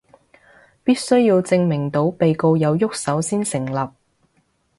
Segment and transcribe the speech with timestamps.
[0.83, 3.91] 必須要證明到被告有郁手先成立